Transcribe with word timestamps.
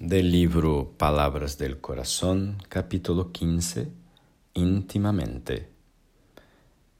Del 0.00 0.32
libro 0.32 0.92
Palabras 0.98 1.56
del 1.56 1.80
Corazón, 1.80 2.58
capítulo 2.68 3.30
15, 3.30 3.92
íntimamente. 4.54 5.68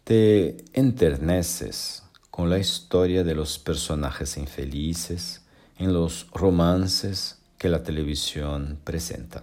Te 0.05 0.65
enterneces 0.73 2.05
con 2.31 2.51
la 2.51 2.61
historia 2.61 3.25
de 3.25 3.35
los 3.35 3.59
personajes 3.59 4.37
infelices 4.37 5.43
en 5.77 5.93
los 5.93 6.29
romances 6.33 7.41
que 7.59 7.69
la 7.69 7.83
televisión 7.83 8.79
presenta. 8.85 9.43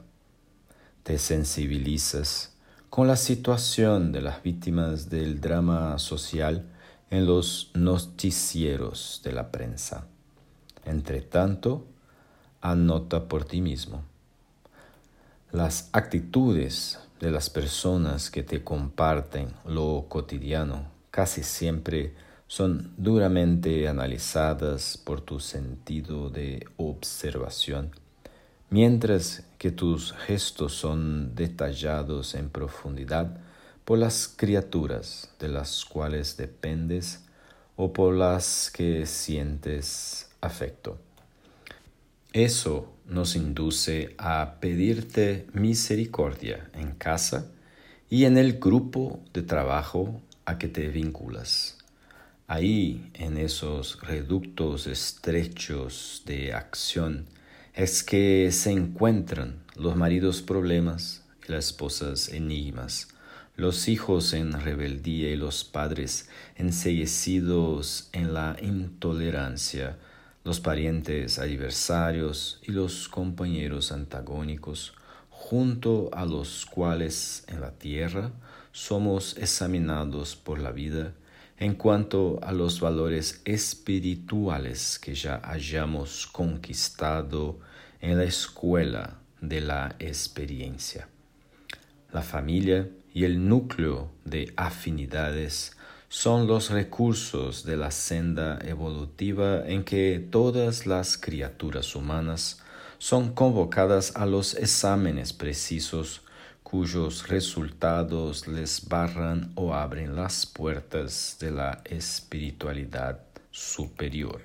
Te 1.04 1.18
sensibilizas 1.18 2.56
con 2.90 3.10
la 3.10 3.18
situación 3.18 4.14
de 4.14 4.22
las 4.22 4.42
víctimas 4.42 5.10
del 5.10 5.42
drama 5.42 6.00
social 6.00 6.70
en 7.10 7.26
los 7.26 7.72
noticieros 7.74 9.20
de 9.26 9.34
la 9.34 9.52
prensa. 9.52 10.08
Entre 10.86 11.22
tanto, 11.22 11.91
anota 12.62 13.28
por 13.28 13.46
ti 13.46 13.62
mismo. 13.62 14.04
Las 15.52 15.90
actitudes 15.92 17.00
de 17.20 17.32
las 17.32 17.50
personas 17.50 18.32
que 18.32 18.44
te 18.44 18.64
comparten 18.64 19.54
lo 19.66 20.06
cotidiano 20.08 20.86
casi 21.12 21.44
siempre 21.44 22.14
son 22.48 22.94
duramente 22.98 23.88
analizadas 23.88 24.98
por 24.98 25.22
tu 25.22 25.40
sentido 25.40 26.30
de 26.30 26.68
observación, 26.78 27.92
mientras 28.70 29.44
que 29.58 29.72
tus 29.72 30.14
gestos 30.14 30.74
son 30.74 31.36
detallados 31.36 32.36
en 32.36 32.50
profundidad 32.50 33.38
por 33.86 34.00
las 34.00 34.28
criaturas 34.28 35.30
de 35.40 35.50
las 35.50 35.86
cuales 35.86 36.38
dependes 36.38 37.24
o 37.76 37.94
por 37.94 38.16
las 38.16 38.72
que 38.72 39.06
sientes 39.06 40.30
afecto. 40.42 40.98
Eso 42.34 42.96
nos 43.06 43.36
induce 43.36 44.16
a 44.18 44.62
pedirte 44.62 45.48
misericordia 45.52 46.70
en 46.74 46.92
casa 46.92 47.52
y 48.10 48.24
en 48.24 48.38
el 48.38 48.58
grupo 48.58 49.20
de 49.34 49.42
trabajo 49.42 50.22
a 50.46 50.58
que 50.58 50.70
te 50.70 50.88
vinculas. 50.88 51.78
Ahí, 52.48 53.12
en 53.16 53.38
esos 53.38 54.00
reductos 54.02 54.88
estrechos 54.88 56.24
de 56.26 56.54
acción, 56.54 57.26
es 57.74 58.02
que 58.02 58.50
se 58.54 58.72
encuentran 58.72 59.64
los 59.76 59.98
maridos 59.98 60.42
problemas 60.42 61.26
y 61.46 61.52
las 61.52 61.66
esposas 61.66 62.30
enigmas, 62.30 63.10
los 63.58 63.90
hijos 63.90 64.32
en 64.32 64.54
rebeldía 64.54 65.32
y 65.32 65.36
los 65.36 65.66
padres 65.66 66.30
enseguecidos 66.56 68.08
en 68.14 68.34
la 68.34 68.56
intolerancia, 68.62 69.98
los 70.44 70.60
parientes 70.60 71.38
adversarios 71.40 72.60
y 72.64 72.72
los 72.72 73.08
compañeros 73.08 73.92
antagónicos, 73.92 74.94
junto 75.30 76.10
a 76.14 76.26
los 76.26 76.66
cuales 76.66 77.44
en 77.48 77.62
la 77.62 77.72
tierra 77.72 78.32
somos 78.72 79.38
examinados 79.38 80.36
por 80.36 80.60
la 80.60 80.72
vida 80.72 81.14
en 81.58 81.76
cuanto 81.76 82.40
a 82.42 82.54
los 82.54 82.80
valores 82.80 83.42
espirituales 83.46 84.98
que 84.98 85.14
ya 85.14 85.40
hayamos 85.44 86.26
conquistado 86.26 87.60
en 88.00 88.18
la 88.18 88.24
escuela 88.24 89.20
de 89.42 89.62
la 89.62 89.96
experiencia. 90.00 91.08
La 92.12 92.24
familia 92.24 92.90
y 93.14 93.26
el 93.26 93.48
núcleo 93.48 94.12
de 94.26 94.52
afinidades 94.58 95.78
son 96.12 96.46
los 96.46 96.72
recursos 96.72 97.64
de 97.64 97.78
la 97.78 97.90
senda 97.90 98.60
evolutiva 98.66 99.66
en 99.66 99.86
que 99.86 100.20
todas 100.20 100.86
las 100.86 101.18
criaturas 101.18 101.96
humanas 101.96 102.62
son 102.98 103.34
convocadas 103.34 104.18
a 104.18 104.26
los 104.26 104.56
exámenes 104.56 105.32
precisos 105.32 106.22
cuyos 106.64 107.30
resultados 107.30 108.50
les 108.50 108.90
barran 108.90 109.54
o 109.56 109.74
abren 109.74 110.18
las 110.18 110.46
puertas 110.46 111.38
de 111.40 111.52
la 111.52 111.82
espiritualidad 111.86 113.22
superior. 113.50 114.42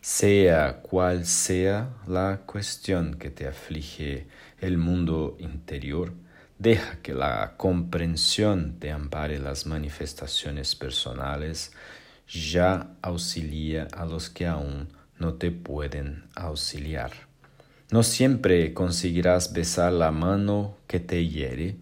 Sea 0.00 0.82
cual 0.82 1.26
sea 1.26 1.90
la 2.08 2.40
cuestión 2.44 3.14
que 3.14 3.30
te 3.30 3.46
aflige 3.46 4.26
el 4.60 4.78
mundo 4.78 5.36
interior, 5.38 6.12
Deja 6.58 7.02
que 7.02 7.12
la 7.12 7.54
comprensión 7.58 8.78
te 8.78 8.90
ampare 8.90 9.38
las 9.38 9.66
manifestaciones 9.66 10.74
personales, 10.74 11.72
ya 12.26 12.96
auxilia 13.02 13.88
a 13.92 14.06
los 14.06 14.30
que 14.30 14.46
aún 14.46 14.88
no 15.18 15.34
te 15.34 15.50
pueden 15.50 16.24
auxiliar. 16.34 17.12
No 17.90 18.02
siempre 18.02 18.72
conseguirás 18.72 19.52
besar 19.52 19.92
la 19.92 20.10
mano 20.10 20.78
que 20.86 20.98
te 20.98 21.26
hiere, 21.28 21.76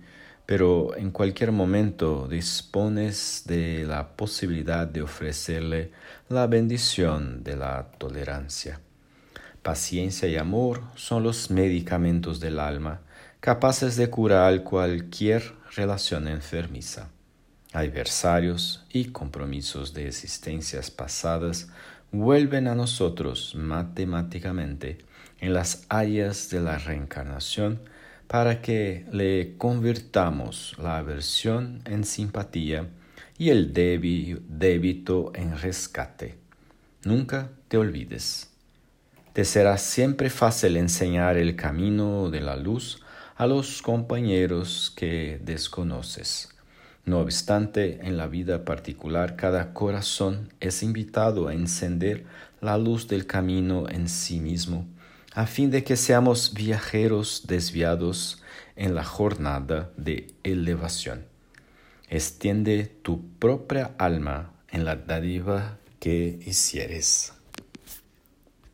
pero 0.45 0.97
en 0.97 1.13
cualquier 1.13 1.53
momento 1.53 2.27
dispones 2.27 3.45
de 3.47 3.85
la 3.85 4.17
posibilidad 4.17 4.89
de 4.89 5.03
ofrecerle 5.03 5.93
la 6.29 6.49
bendición 6.49 7.45
de 7.45 7.57
la 7.57 7.93
tolerancia. 7.97 8.81
Paciencia 9.65 10.29
y 10.29 10.37
amor 10.37 10.83
son 10.95 11.23
los 11.23 11.51
medicamentos 11.51 12.39
del 12.39 12.59
alma, 12.59 13.01
capaces 13.41 13.97
de 13.97 14.11
curar 14.11 14.63
cualquier 14.63 15.55
relación 15.75 16.29
enfermiza. 16.29 17.09
Adversarios 17.73 18.85
y 18.93 19.07
compromisos 19.07 19.95
de 19.95 20.07
existencias 20.07 20.91
pasadas 20.91 21.69
vuelven 22.13 22.69
a 22.69 22.75
nosotros 22.75 23.55
matemáticamente 23.57 24.99
en 25.41 25.55
las 25.55 25.87
áreas 25.89 26.51
de 26.51 26.61
la 26.61 26.77
reencarnación 26.77 27.81
para 28.27 28.61
que 28.61 29.07
le 29.13 29.57
convirtamos 29.57 30.77
la 30.79 30.99
aversión 30.99 31.81
en 31.87 32.05
simpatía 32.05 32.91
y 33.39 33.49
el 33.49 33.73
débito 33.73 35.33
en 35.35 35.59
rescate. 35.59 36.37
Nunca 37.03 37.51
te 37.69 37.79
olvides. 37.79 38.54
Te 39.35 39.45
será 39.45 39.79
siempre 39.79 40.31
fácil 40.31 40.77
enseñar 40.77 41.37
el 41.37 41.57
camino 41.57 42.31
de 42.31 42.41
la 42.41 42.55
luz 42.55 43.03
a 43.35 43.49
los 43.49 43.83
compañeros 43.83 44.93
que 44.95 45.41
desconoces. 45.43 46.51
No 47.05 47.19
obstante, 47.19 47.99
en 48.07 48.17
la 48.17 48.29
vida 48.29 48.65
particular 48.65 49.35
cada 49.35 49.73
corazón 49.73 50.53
es 50.61 50.85
invitado 50.85 51.49
a 51.49 51.53
encender 51.53 52.27
la 52.61 52.79
luz 52.79 53.09
del 53.09 53.27
camino 53.27 53.89
en 53.89 54.09
sí 54.09 54.39
mismo, 54.39 54.87
a 55.35 55.47
fin 55.47 55.73
de 55.73 55.83
que 55.83 55.97
seamos 55.97 56.55
viajeros 56.55 57.43
desviados 57.49 58.41
en 58.77 58.95
la 58.95 59.03
jornada 59.03 59.91
de 59.97 60.29
elevación. 60.45 61.27
Extiende 62.09 62.85
tu 63.03 63.27
propia 63.41 63.97
alma 63.99 64.53
en 64.71 64.85
la 64.85 64.95
dádiva 64.95 65.79
que 65.99 66.39
hicieres. 66.47 67.33